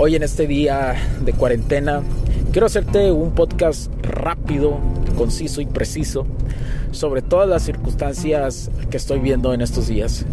[0.00, 0.94] Hoy en este día
[1.24, 2.02] de cuarentena
[2.52, 4.78] quiero hacerte un podcast rápido,
[5.16, 6.24] conciso y preciso
[6.92, 10.24] sobre todas las circunstancias que estoy viendo en estos días.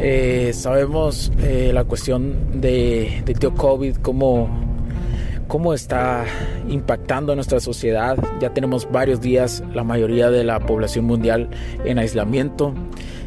[0.00, 4.48] Eh, sabemos eh, la cuestión de, tío COVID, cómo,
[5.46, 6.24] cómo está
[6.68, 8.18] impactando a nuestra sociedad.
[8.40, 11.50] Ya tenemos varios días la mayoría de la población mundial
[11.84, 12.74] en aislamiento.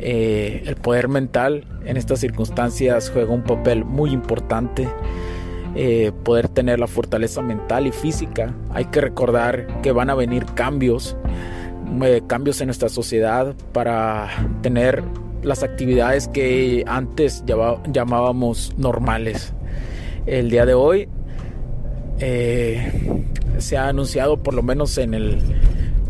[0.00, 4.88] Eh, el poder mental en estas circunstancias juega un papel muy importante.
[5.74, 8.54] Eh, poder tener la fortaleza mental y física.
[8.74, 11.16] Hay que recordar que van a venir cambios,
[12.02, 14.28] eh, cambios en nuestra sociedad para
[14.60, 15.02] tener
[15.42, 17.42] las actividades que antes
[17.86, 19.54] llamábamos normales.
[20.26, 21.08] El día de hoy
[23.58, 25.38] se ha anunciado, por lo menos en el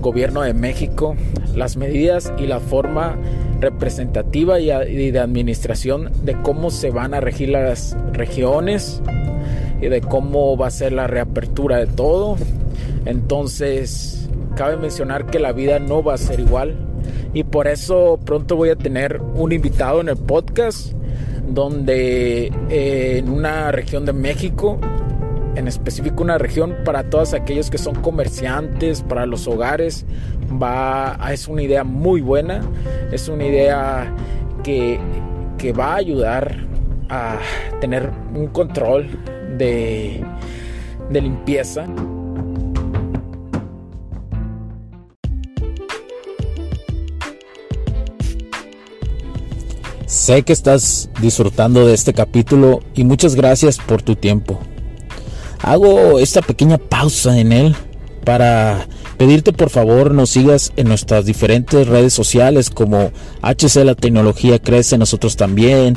[0.00, 1.16] gobierno de México,
[1.54, 3.16] las medidas y la forma
[3.60, 9.02] representativa y de administración de cómo se van a regir las regiones
[9.80, 12.36] y de cómo va a ser la reapertura de todo.
[13.04, 16.76] Entonces, cabe mencionar que la vida no va a ser igual
[17.32, 20.92] y por eso pronto voy a tener un invitado en el podcast
[21.46, 24.80] donde eh, en una región de México
[25.56, 30.04] en específico una región para todos aquellos que son comerciantes, para los hogares,
[30.62, 32.60] va, es una idea muy buena,
[33.10, 34.12] es una idea
[34.62, 35.00] que,
[35.58, 36.56] que va a ayudar
[37.08, 37.38] a
[37.80, 39.08] tener un control
[39.56, 40.24] de,
[41.10, 41.86] de limpieza.
[50.06, 54.58] Sé que estás disfrutando de este capítulo y muchas gracias por tu tiempo.
[55.60, 57.76] Hago esta pequeña pausa en él
[58.24, 63.12] para pedirte por favor nos sigas en nuestras diferentes redes sociales como
[63.42, 65.96] HC La Tecnología Crece, nosotros también,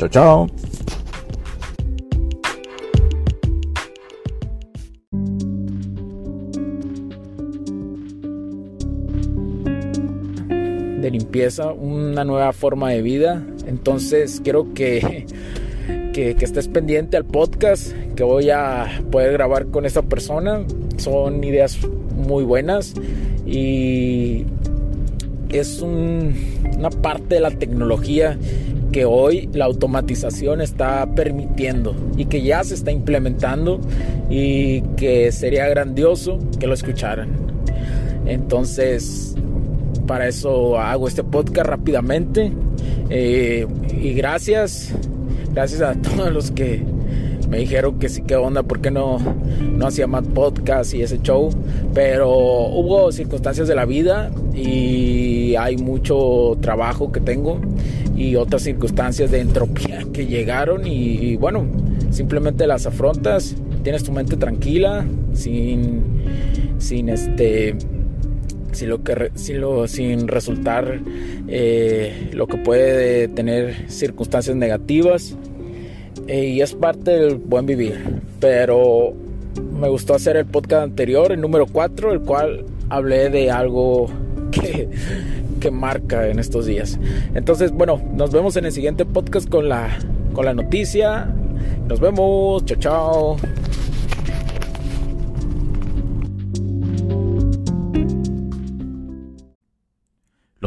[0.00, 0.46] Chao, chao.
[11.00, 13.44] De limpieza, una nueva forma de vida.
[13.66, 15.26] Entonces quiero que
[16.14, 20.64] que, estés pendiente al podcast que voy a poder grabar con esta persona.
[20.96, 21.78] Son ideas
[22.16, 22.94] muy buenas
[23.46, 24.44] y
[25.52, 28.38] es una parte de la tecnología
[28.92, 33.80] que hoy la automatización está permitiendo y que ya se está implementando
[34.28, 37.28] y que sería grandioso que lo escucharan.
[38.26, 39.36] Entonces,
[40.06, 42.52] para eso hago este podcast rápidamente.
[43.10, 43.66] Eh,
[44.00, 44.92] y gracias
[45.52, 46.82] gracias a todos los que
[47.50, 49.18] me dijeron que sí, que onda, ¿por qué no,
[49.76, 51.50] no hacía más podcast y ese show?
[51.92, 57.60] Pero hubo circunstancias de la vida y hay mucho trabajo que tengo
[58.16, 61.66] y otras circunstancias de entropía que llegaron y, bueno,
[62.10, 66.22] simplemente las afrontas, tienes tu mente tranquila, sin,
[66.78, 67.76] sin este
[68.70, 71.00] sin lo que sin resultar
[71.48, 75.36] eh, lo que puede tener circunstancias negativas
[76.30, 78.20] y es parte del buen vivir.
[78.38, 79.12] Pero
[79.78, 84.08] me gustó hacer el podcast anterior el número 4 el cual hablé de algo
[84.50, 84.88] que,
[85.60, 86.98] que marca en estos días.
[87.34, 89.88] Entonces bueno nos vemos en el siguiente podcast con la
[90.32, 91.28] con la noticia.
[91.88, 92.64] Nos vemos.
[92.64, 93.36] Chao chao